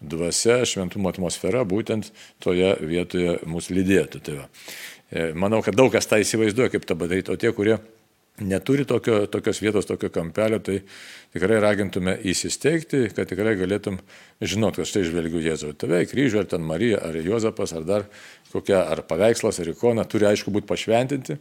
[0.00, 2.10] dvasia, šventumo atmosfera būtent
[2.42, 4.22] toje vietoje mus lydėtų.
[4.24, 4.48] Tai va.
[5.10, 7.78] E, manau, kad daug kas tą įsivaizduoja, kaip tą padaryti, o tie, kurie
[8.40, 10.80] neturi tokio, tokios vietos, tokio kampelio, tai
[11.34, 13.98] tikrai ragintume įsisteigti, kad tikrai galėtum
[14.40, 15.74] žinot, kad štai žvelgiu Jėzų.
[15.80, 18.06] Tave į kryžių, ar ten Marija, ar Jozapas, ar dar
[18.52, 21.36] kokia, ar paveikslas, ar ikona, turi aišku būti pašventinti.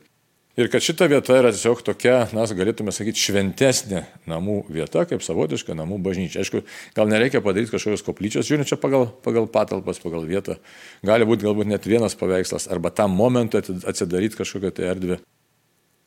[0.60, 5.78] Ir kad šita vieta yra tiesiog tokia, na, galėtume sakyti, šventesnė namų vieta, kaip savotiška
[5.78, 6.44] namų bažnyčia.
[6.44, 6.66] Aišku,
[6.98, 10.58] gal nereikia padaryti kažkokios koplyčios, žiūrint čia pagal, pagal patalpas, pagal vietą.
[11.06, 15.22] Gali būti galbūt net vienas paveikslas, arba tam momentui atsidaryti kažkokią tai erdvę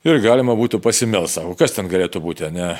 [0.02, 2.72] Ir galima būtų pasimelsti, sako, kas ten galėtų būti, ne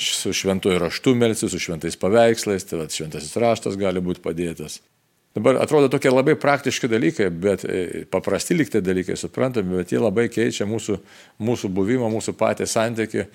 [0.00, 4.78] su šventuoju raštu melsi, su šventais paveikslais, tai šventasis raštas gali būti padėtas.
[5.30, 10.24] Dabar atrodo tokie labai praktiški dalykai, bet e, paprasti liktai dalykai suprantami, bet jie labai
[10.26, 10.96] keičia mūsų,
[11.46, 13.28] mūsų buvimą, mūsų patį santyki e,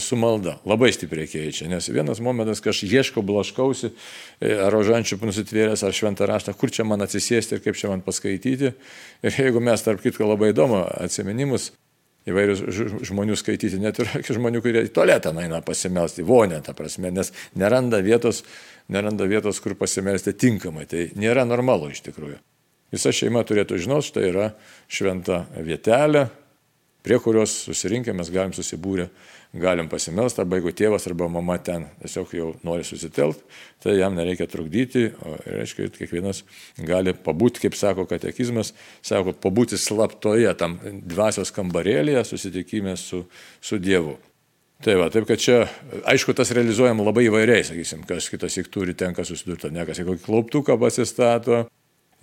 [0.00, 0.56] su malda.
[0.64, 3.92] Labai stipriai keičia, nes vienas momentas, kai aš ieškau, blaškausi,
[4.40, 8.00] e, ar rožančių nusitvėręs, ar šventą raštą, kur čia man atsisėsti ir kaip čia man
[8.08, 8.72] paskaityti.
[9.20, 11.74] Ir jeigu mes, tarp kitko, labai įdomu atsiminimus
[12.28, 12.62] įvairius
[13.08, 18.00] žmonių skaityti, net ir žmonių, kurie į tualetą eina pasimelsti, vonę, ta prasme, nes neranda
[18.04, 18.42] vietos,
[18.92, 20.88] neranda vietos, kur pasimelsti tinkamai.
[20.90, 22.38] Tai nėra normalu iš tikrųjų.
[22.94, 24.48] Visa šeima turėtų žinoti, štai yra
[24.92, 26.28] šventa vietelė,
[27.04, 29.10] prie kurios susirinkę mes galim susibūrę,
[29.60, 33.44] galim pasimelsti, arba jeigu tėvas arba mama ten tiesiog jau nori susitelkti,
[33.84, 36.42] tai jam nereikia trukdyti, o reiškia, kiekvienas
[36.88, 38.72] gali pabūti, kaip sako katekizmas,
[39.04, 43.26] sako, pabūti slaptoje tam dvasios kambarėlėje susitikime su,
[43.60, 44.16] su Dievu.
[44.84, 45.62] Tai va, taip kad čia,
[46.10, 50.08] aišku, tas realizuojam labai įvairiai, sakysim, kas kitas tik turi, tenka susidurti, ne kas į
[50.08, 51.66] kokį klauptuką pasistato,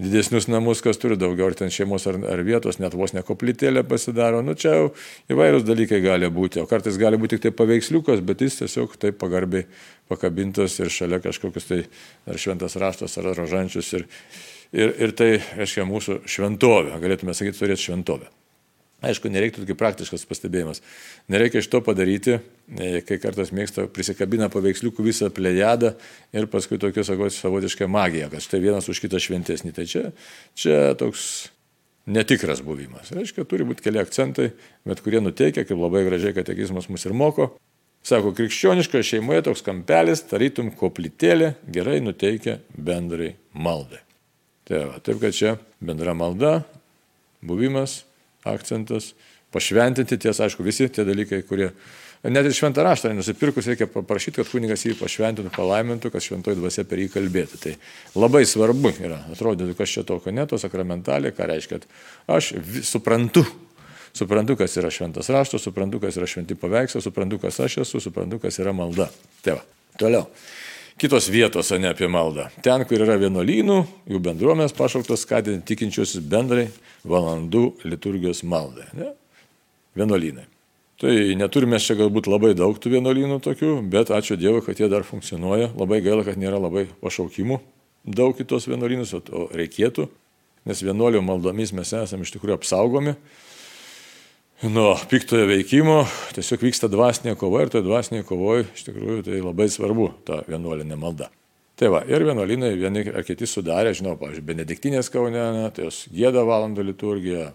[0.01, 4.41] didesnius namus, kas turi daugiau, ar ten šeimos, ar, ar vietos, net vos nekoplitėlė pasidaro.
[4.45, 4.89] Nu, čia jau
[5.33, 9.19] įvairūs dalykai gali būti, o kartais gali būti tik tai paveiksliukas, bet jis tiesiog taip
[9.21, 9.67] pagarbiai
[10.11, 11.81] pakabintas ir šalia kažkokius tai
[12.27, 13.93] ar šventas raštas, ar rožančius.
[13.99, 14.07] Ir,
[14.73, 18.31] ir, ir tai reiškia mūsų šventovė, galėtume sakyti, turėti šventovę.
[19.01, 20.83] Aišku, nereiktų tokį praktiškas pastebėjimas.
[21.31, 22.35] Nereikia iš to padaryti,
[22.69, 25.95] e, kai kartais mėgsta prisikabina paveiksliukų visą plejadą
[26.37, 29.73] ir paskui tokius, sakau, savotišką magiją, kad štai vienas už kitą šventesnį.
[29.73, 30.03] Tai čia,
[30.53, 31.49] čia toks
[32.05, 33.09] netikras buvimas.
[33.15, 34.51] Reiškia, turi būti keli akcentai,
[34.85, 37.55] bet kurie nuteikia, kaip labai gražiai katekizmas mus ir moko.
[38.05, 44.01] Sako, krikščioniškoje šeimoje toks kampelis, tarytum koplytėlė, gerai nuteikia bendrai maldai.
[44.69, 46.59] Tai va, taip, kad čia bendra malda,
[47.45, 48.03] buvimas
[48.47, 49.13] akcentas,
[49.51, 51.73] pašventinti ties, aišku, visi tie dalykai, kurie
[52.21, 56.83] Net ir šventą raštą nusipirkus reikia paprašyti, kad kunigas jį pašventintų, palaimintų, kad šventoji dvasia
[56.85, 57.57] per jį kalbėtų.
[57.63, 57.71] Tai
[58.13, 62.51] labai svarbu yra, atrodytų, kas čia tokio neto, sakramentalė, ką reiškia, kad aš
[62.85, 63.41] suprantu,
[64.13, 68.37] suprantu, kas yra šventas raštas, suprantu, kas yra šventi paveikslai, suprantu, kas aš esu, suprantu,
[68.45, 69.09] kas yra malda.
[69.41, 69.65] Tai va,
[69.97, 70.27] toliau.
[71.01, 72.43] Kitos vietos, o ne apie maldą.
[72.61, 76.67] Ten, kur yra vienuolynų, jų bendruomės pašauktos skatinti tikinčiuosius bendrai
[77.09, 78.85] valandų liturgijos maldai.
[78.93, 79.07] Ne?
[79.97, 80.45] Vienuolynai.
[81.01, 85.01] Tai neturime čia galbūt labai daug tų vienuolynų tokių, bet ačiū Dievui, kad jie dar
[85.01, 85.71] funkcionuoja.
[85.73, 87.57] Labai gaila, kad nėra labai pašaukimų
[88.05, 90.05] daug kitos vienuolynus, o reikėtų,
[90.69, 93.15] nes vienuolių maldomis mes esame iš tikrųjų apsaugomi
[94.69, 96.03] nuo piktojo veikimo,
[96.35, 100.97] tiesiog vyksta dvasinė kova ir toje dvasinėje kovoje iš tikrųjų tai labai svarbu ta vienuolinė
[101.01, 101.31] malda.
[101.79, 106.43] Tai va, ir vienuolinai vieni ar kiti sudarė, žinau, pavyzdžiui, Benediktinės Kaune, tai jos gėda
[106.45, 107.47] valandų liturgiją,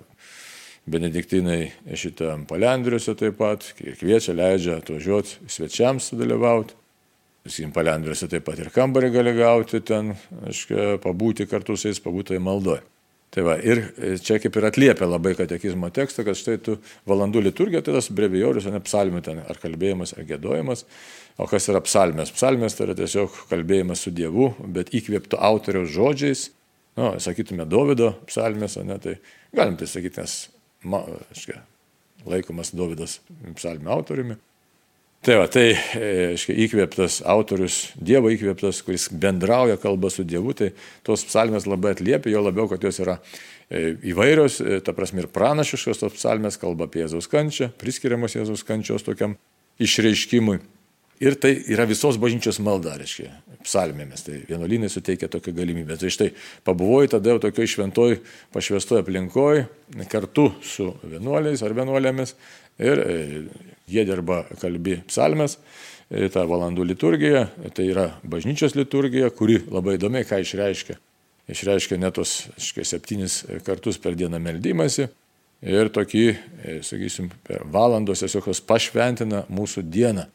[0.90, 1.60] Benediktinai
[1.98, 6.74] šitą palendriuose taip pat, kviečia, leidžia atvažiuoti svečiams sudalyvauti.
[7.46, 12.42] Sakykim, palendriuose taip pat ir kambarį gali gauti ten, aiškiai, pabūti kartu su jais, pabūti
[12.42, 12.82] maldoje.
[13.36, 13.82] Tai va, ir
[14.24, 18.64] čia kaip ir atliepia labai katekizmo tekstą, kad štai tu valandų liturgija, tai tas brevijorius,
[18.64, 20.86] o ne psalmių ten, ar kalbėjimas, ar gėdojimas.
[21.36, 22.32] O kas yra psalmės?
[22.32, 26.46] Psalmės tai yra tiesiog kalbėjimas su Dievu, bet įkvėpto autoriaus žodžiais,
[26.96, 29.18] nu, sakytume, Davido psalmės, o ne, tai
[29.52, 30.38] galim tai sakyti, nes,
[30.88, 31.60] ma, aiškia,
[32.24, 33.18] laikomas Davidas
[33.52, 34.40] psalmių autoriumi.
[35.24, 40.70] Tai va, tai, aiškiai, įkvėptas autorius, Dievo įkvėptas, kuris bendrauja kalba su Dievu, tai
[41.06, 45.30] tos psalmės labai atliepia, jo labiau, kad jos yra e, įvairios, e, ta prasme ir
[45.34, 49.34] pranašiškos tos psalmės, kalba apie Jėzaus kančią, priskiriamas Jėzaus kančios tokiam
[49.82, 50.60] išreiškimui.
[51.16, 53.30] Ir tai yra visos bažnyčios malda, reiškia,
[53.64, 54.20] psalmėmis.
[54.26, 55.96] Tai vienuolynai suteikia tokią galimybę.
[55.96, 56.28] Tai štai
[56.66, 58.18] pabuvoju tada jau tokioje šventoje,
[58.52, 59.62] pašvestoje aplinkoje,
[60.12, 62.34] kartu su vienuoliais ar vienuolėmis.
[62.82, 63.18] Ir e,
[63.88, 65.56] jie dirba kalbi psalmes,
[66.10, 70.98] e, ta valandų liturgija, tai yra bažnyčios liturgija, kuri labai įdomiai ką išreiškia.
[71.52, 75.08] Išreiškia net tos iškai, septynis kartus per dieną meldymasi.
[75.66, 80.26] Ir tokį, e, sakysim, per valandos tiesiog pašventina mūsų dieną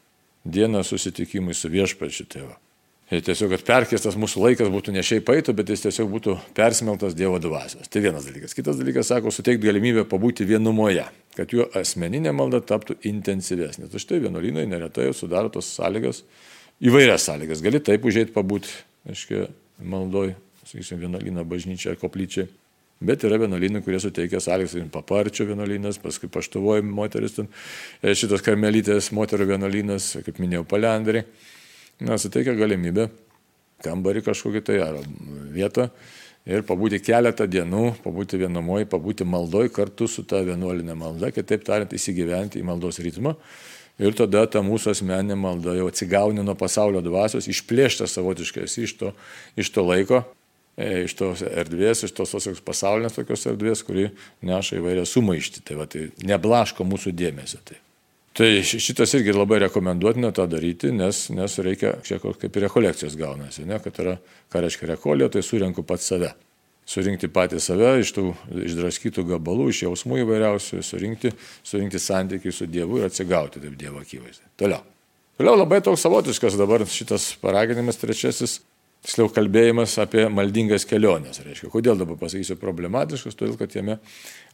[0.44, 2.54] dieną susitikimui su viešpačiu tėvu.
[2.54, 2.71] Ir
[3.20, 7.36] tiesiog, kad perkestas mūsų laikas būtų ne šiaip eitų, bet jis tiesiog būtų persmeltas Dievo
[7.42, 7.90] dvasios.
[7.92, 8.54] Tai vienas dalykas.
[8.56, 11.04] Kitas dalykas, sako, suteikti galimybę pabūti vienumoje,
[11.36, 13.90] kad jų asmeninė malda taptų intensyvesnė.
[13.92, 16.22] Tai štai vienuolynai neretai sudaro tos sąlygas,
[16.80, 17.60] įvairias sąlygas.
[17.60, 18.72] Gali taip užėjti pabūti,
[19.12, 19.50] aiškiai,
[19.84, 20.32] maldoj,
[20.64, 22.48] sakysim, vienuolyną bažnyčią, koplyčią.
[23.02, 27.52] Bet yra vienuolynai, kurie suteikia sąlygas, paparčio vienuolynas, paskui paštuvoji moteris, ten,
[28.00, 31.26] e, šitas karmelytės moterų vienuolynas, kaip minėjau, palendrį.
[32.02, 33.08] Suteikia galimybę
[33.82, 34.98] kambarį kažkokį tai ar
[35.54, 35.88] vietą
[36.46, 41.94] ir pabūti keletą dienų, pabūti vienamoji, pabūti maldoj kartu su ta vienuolinė malda, kitaip tariant,
[41.94, 43.36] įsigyventi į maldos ritmą.
[44.02, 49.12] Ir tada ta mūsų asmeninė malda jau atsigauni nuo pasaulio dvasios, išplėšta savotiškai iš to,
[49.60, 50.22] iš to laiko,
[50.72, 54.06] E, iš tos erdvės, iš tos tokios pasaulinės tokios erdvės, kuri
[54.48, 55.64] neša įvairią sumaištį.
[55.68, 57.60] Tai, va, tai neblaško mūsų dėmesio.
[57.68, 57.76] Tai.
[58.36, 63.66] Tai šitas irgi labai rekomenduotina tą daryti, nes, nes reikia, tiek kaip ir rekolekcijos gaunasi,
[63.68, 64.16] ne, kad yra,
[64.52, 66.32] ką reiškia rekolė, tai surenku pat save.
[66.92, 68.24] Surinkti patį save iš tų
[68.64, 71.30] išdraskytų gabalų, iš jausmų įvairiausių, surinkti,
[71.62, 74.50] surinkti santykių su Dievu ir atsigauti taip Dievo akivaizdai.
[74.58, 74.82] Toliau.
[75.38, 78.58] Toliau labai toks savotiškas dabar šitas paraginimas trečiasis
[79.02, 81.40] tiksliau kalbėjimas apie maldingas keliones.
[81.42, 83.98] Reiškia, kodėl dabar pasakysiu problematiškas, todėl kad jame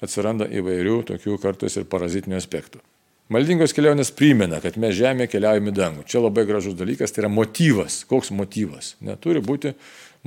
[0.05, 2.85] atsiranda įvairių tokių kartais ir parazitinių aspektų.
[3.29, 6.05] Maldingos kelionės primena, kad mes Žemėje keliaujame į dangų.
[6.09, 8.01] Čia labai gražus dalykas, tai yra motyvas.
[8.09, 8.95] Koks motyvas?
[9.05, 9.75] Neturi būti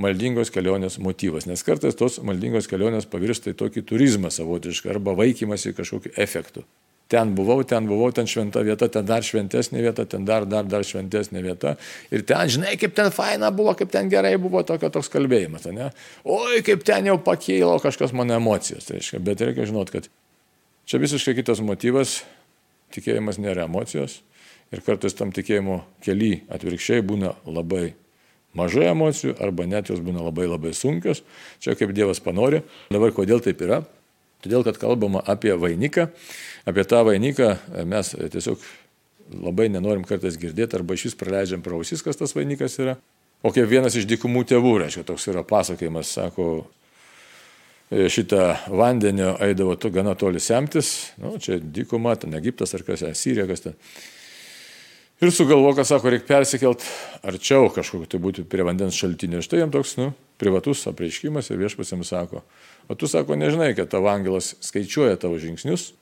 [0.02, 5.74] maldingos kelionės motyvas, nes kartais tos maldingos kelionės pavirsta į tokį turizmą savotišką arba vaikymasi
[5.76, 6.62] kažkokiu efektu
[7.12, 10.84] ten buvau, ten buvau, ten šventa vieta, ten dar šventesnė vieta, ten dar, dar, dar
[10.86, 11.74] šventesnė vieta.
[12.14, 15.90] Ir ten, žinai, kaip ten faina buvo, kaip ten gerai buvo tokio toks kalbėjimas, ne?
[16.24, 18.88] Oi, kaip ten jau pakėlo kažkas mano emocijas.
[18.88, 20.08] Tai reiškia, bet reikia žinot, kad
[20.88, 22.22] čia visiškai kitas motyvas,
[22.92, 24.20] tikėjimas nėra emocijos.
[24.72, 27.92] Ir kartais tam tikėjimo keli atvirkščiai būna labai
[28.56, 31.24] mažai emocijų arba net jos būna labai labai sunkios.
[31.60, 32.62] Čia kaip Dievas panori.
[32.92, 33.82] Dabar kodėl taip yra?
[34.42, 36.08] Todėl, kad kalbama apie vainiką,
[36.66, 37.52] apie tą vainiką
[37.86, 38.64] mes tiesiog
[39.30, 42.96] labai nenorim kartais girdėti arba iš vis praleidžiam prausis, kas tas vainikas yra.
[43.42, 46.81] O kaip vienas iš dykumų tėvų, reiškia, toks yra pasakojimas, sako, e,
[47.92, 53.46] šitą vandenio eidavo tu gana toli semtis, nu, čia dykuma, ten Egiptas ar kas, Sirija,
[53.50, 53.78] kas ten.
[55.22, 56.82] Ir sugalvoja, sako, reikia persikelt
[57.22, 59.42] arčiau kažkokio, tai būtų prie vandens šaltinio.
[59.44, 60.08] Štai jam toks, nu,
[60.40, 62.42] privatus apreiškimas ir viešpas jam sako,
[62.90, 65.92] o tu sako, nežinai, kad tavo angelas skaičiuoja tavo žingsnius,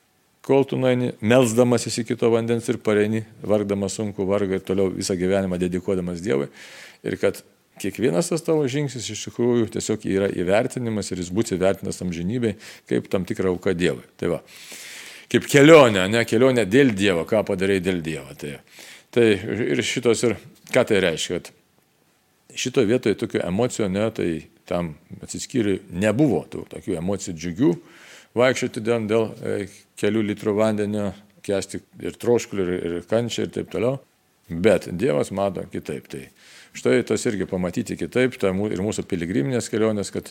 [0.46, 5.18] kol tu nueini, melzdamasis į kito vandens ir pareini, vargdamas sunku vargą ir toliau visą
[5.20, 6.48] gyvenimą dedikuodamas Dievui.
[7.04, 7.42] Ir kad
[7.80, 12.56] kiekvienas tas tavo žingsnis iš tikrųjų tiesiog yra įvertinimas ir jis bus įvertinas amžinybei
[12.90, 14.04] kaip tam tikra auka Dievui.
[14.20, 14.40] Tai va,
[15.32, 18.36] kaip kelionė, ne kelionė dėl Dievo, ką padarai dėl Dievo.
[18.38, 18.58] Tai
[19.10, 20.36] Tai ir šitos ir
[20.70, 24.28] ką tai reiškia, kad šitoje vietoje tokių emocijų, ne, tai
[24.70, 27.70] tam atsiskyriui nebuvo tų tokių emocijų džiugių,
[28.38, 29.56] vaikščioti dėl, dėl e,
[29.98, 31.08] kelių litrų vandenio,
[31.42, 33.98] kesti ir troškulį, ir, ir kančią ir taip toliau.
[34.50, 36.06] Bet Dievas mato kitaip.
[36.10, 36.22] Tai
[36.76, 40.30] štai tas irgi pamatyti kitaip, tai ir mūsų piligriminės kelionės, kad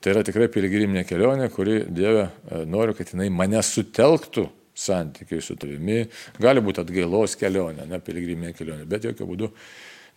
[0.00, 4.48] tai yra tikrai piligriminė kelionė, kuri Dieve e, nori, kad jinai mane sutelktų
[4.80, 6.06] santykiai su tavimi,
[6.40, 9.50] gali būti atgailos kelionė, ne piligriminė kelionė, bet jokių būdų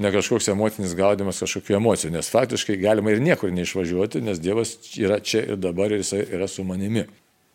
[0.03, 5.19] ne kažkoks emocinis gaudimas kažkokių emocijų, nes faktiškai galima ir niekur neišvažiuoti, nes Dievas yra
[5.21, 7.05] čia ir dabar ir jisai yra su manimi.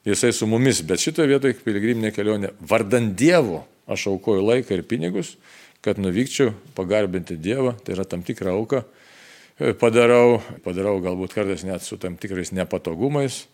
[0.07, 5.35] Jisai su mumis, bet šitoje vietoje piligriminė kelionė vardant Dievo aš aukoju laiką ir pinigus,
[5.85, 8.83] kad nuvykčiau pagarbinti Dievą, tai yra tam tikra auka,
[9.79, 13.47] padarau, padarau galbūt kartais net su tam tikrais nepatogumais.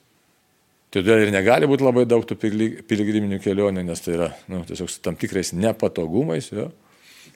[0.94, 5.00] Todėl ir negali būti labai daug tų piligriminių kelionių, nes tai yra nu, tiesiog su
[5.02, 6.68] tam tikrais nepatogumais, jo,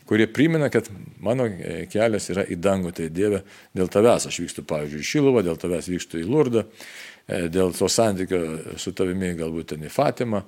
[0.09, 0.87] kurie primena, kad
[1.21, 1.49] mano
[1.91, 3.43] kelias yra į dangų, tai Dieve,
[3.77, 6.65] dėl tavęs aš vykstu, pavyzdžiui, į Šiluvą, dėl tavęs vykstu į Lurdą,
[7.27, 8.41] e, dėl to santykio
[8.81, 10.45] su tavimi galbūt ten į Fatimą,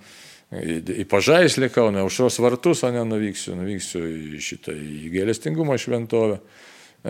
[0.50, 6.40] į Pažaislį Kauną, aušros vartus, o ne nuvyksiu, nuvyksiu į šitą į gėlestingumo šventovę.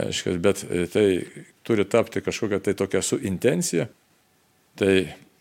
[0.01, 1.07] Aiškiai, bet e, tai
[1.67, 3.89] turi tapti kažkokia tai tokia su intencija.
[4.79, 4.93] Tai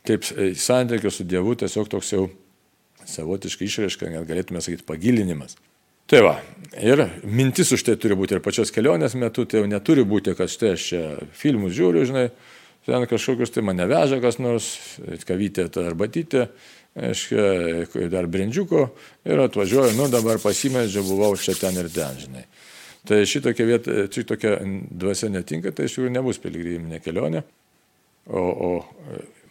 [0.08, 2.24] kaip e, santykio su Dievu tiesiog toks jau
[3.10, 5.60] savotiškai išraiška, net galėtume sakyti, pagilinimas.
[6.10, 6.32] Tai va,
[6.82, 10.50] ir mintis už tai turi būti ir pačios kelionės metu, tai jau neturi būti, kad
[10.50, 11.04] štai aš čia
[11.38, 12.26] filmus žiūriu, žinai,
[12.88, 14.72] ten kažkokius tai mane veža kas nors,
[15.30, 16.48] kavytė arba tytė,
[16.98, 18.88] aiškiai, dar brindžiuko
[19.30, 22.46] ir atvažiuoju, nu dabar pasimedžiu, buvau čia ten ir ten, žinai.
[23.08, 24.58] Tai šitokia, vieta, šitokia
[24.92, 27.46] dvasia netinka, tai iš tikrųjų nebus piligriminė kelionė.
[28.30, 28.72] O, o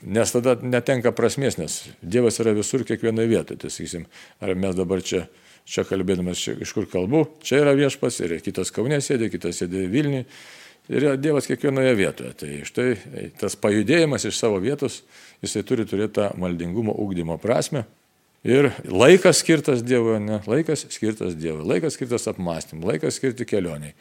[0.06, 3.58] Nes tada netenka prasmės, nes Dievas yra visur, kiekvienoje vietoje.
[3.64, 4.04] Tai sakysim,
[4.38, 5.24] ar mes dabar čia,
[5.66, 9.88] čia kalbėdamas, čia, iš kur kalbu, čia yra viešpas ir kitas Kaunė sėdė, kitas sėdė
[9.90, 10.22] Vilniui.
[10.88, 12.32] Ir Dievas kiekvienoje vietoje.
[12.40, 12.88] Tai štai
[13.40, 15.02] tas pajudėjimas iš savo vietos,
[15.44, 17.84] jisai turi turėti tą maldingumo ūkdymo prasme.
[18.46, 23.92] Ir laikas skirtas Dievui, ne, laikas skirtas Dievui, laikas skirtas apmąstymui, laikas skirti kelioniai.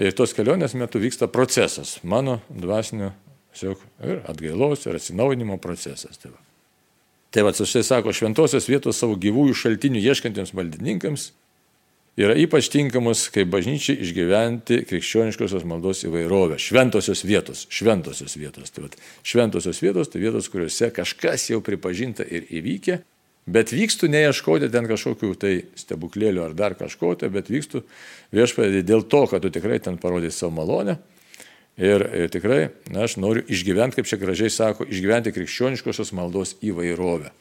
[0.00, 3.12] Ir tos kelionės metu vyksta procesas mano dvasinio
[3.54, 6.18] Tiesiog ir atgailos, ir atsinaujinimo procesas.
[6.18, 6.40] Tai va,
[7.30, 11.28] tai va štai sako, šventosios vietos savo gyvųjų šaltinių ieškantiems maldininkams
[12.20, 16.58] yra ypač tinkamos, kaip bažnyčiai išgyventi krikščioniškosios maldos įvairovę.
[16.62, 18.74] Šventosios vietos, šventosios vietos.
[18.74, 18.92] Tai va,
[19.26, 23.00] šventosios vietos tai vietos, kuriuose kažkas jau pripažinta ir įvykė,
[23.50, 27.82] bet vykstu neieškoti ten kažkokių tai stebuklėlių ar dar kažko, tai bet vykstu
[28.34, 30.98] viešpadė dėl to, kad tu tikrai ten parodai savo malonę
[31.74, 37.32] Ir e, tikrai, na, aš noriu išgyventi, kaip čia gražiai sako, išgyventi krikščioniškosios maldos įvairovę.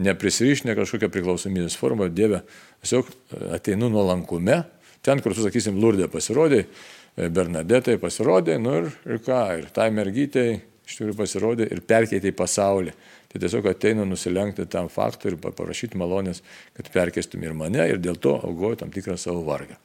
[0.00, 2.40] Neprisirišinę kažkokią priklausomybės formą, Dieve,
[2.80, 4.62] tiesiog e, ateinu nuolankume,
[5.04, 10.62] ten, kur, sakysim, Lurdė pasirodė, e, Bernadetai pasirodė, nu ir, ir ką, ir tai mergytei
[10.88, 12.96] iš tikrųjų pasirodė ir perkeitė į pasaulį.
[13.32, 16.42] Tai tiesiog ateinu nusilenkti tam faktui ir paprašyti malonės,
[16.76, 19.78] kad perkeistum ir mane ir dėl to augoju tam tikrą savo vargą.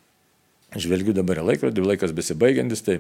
[0.76, 3.00] Žvelgiu dabar į laikrodį, laikas besibaigiantis, tai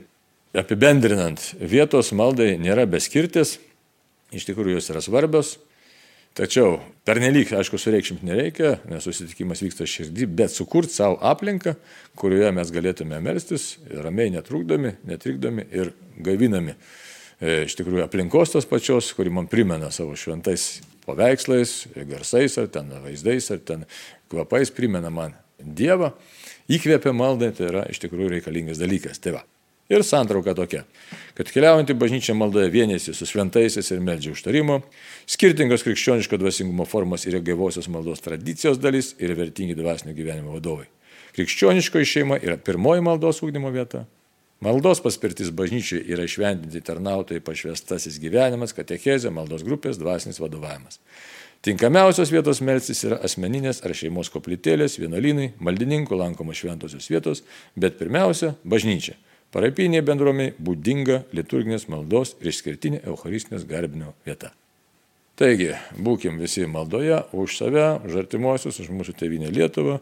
[0.56, 3.58] Apibendrinant, vietos maldai nėra beskirtis,
[4.32, 5.58] iš tikrųjų jos yra svarbios,
[6.38, 11.73] tačiau pernelyg, aišku, sureikšminti nereikia, nes susitikimas vyksta širdį, bet sukurti savo aplinką,
[12.19, 15.91] kurioje mes galėtume melstis, ramiai netrukdomi, netrikdomi ir
[16.23, 16.78] gaivinami.
[17.38, 22.89] E, iš tikrųjų, aplinkos tos pačios, kuri man primena savo šventais paveikslais, garsais ar ten
[23.04, 23.86] vaizdais, ar ten
[24.32, 26.12] kvapais, primena man Dievą,
[26.69, 29.17] įkvėpia maldai, tai yra iš tikrųjų reikalingas dalykas.
[29.23, 29.45] Tai va.
[29.88, 30.82] Ir santrauka tokia,
[31.38, 34.82] kad keliaujantį bažnyčią maldoje vienėsi su šventaisiais ir meldžia užtarimo,
[35.32, 40.89] skirtingos krikščioniško dvasingumo formos yra gyvosios maldos tradicijos dalis ir vertingi dvasinio gyvenimo vadovai.
[41.38, 44.04] Krikščioniškoji šeima yra pirmoji maldos ūkdymo vieta.
[44.60, 51.00] Maldos paspirtis bažnyčiai yra išvendinti tarnautojai pašvestasis gyvenimas, katechezė, maldos grupės, dvasinis vadovavimas.
[51.63, 57.45] Tinkamiausios vietos melstis yra asmeninės ar šeimos koplytėlės, vienuolynai, maldininkų lankomos šventosios vietos,
[57.78, 59.15] bet pirmiausia- bažnyčia
[59.56, 64.52] Parapinė bendruomenė būdinga liturginės maldos ir išskirtinė Eucharistinės garbinio vieta.
[65.38, 70.00] Taigi, būkim visi maldoje už save, už artimuosius, už mūsų tėvynę Lietuvą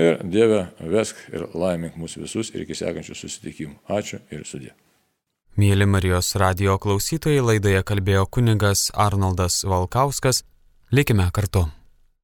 [0.00, 3.76] ir Dieve vesk ir laimink mūsų visus ir iki sekančių susitikimų.
[3.92, 4.72] Ačiū ir sudė.
[5.60, 10.44] Mėly Marijos radio klausytojai, laidoje kalbėjo kunigas Arnoldas Valkauskas.
[10.90, 11.66] Likime kartu.